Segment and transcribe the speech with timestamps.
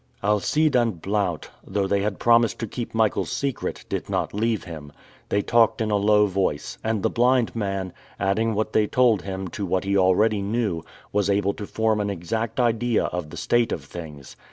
[0.23, 4.91] Alcide and Blount, though they had promised to keep Michael's secret, did not leave him.
[5.29, 9.47] They talked in a low voice, and the blind man, adding what they told him
[9.49, 10.83] to what he already knew,
[11.13, 14.35] was able to form an exact idea of the state of things.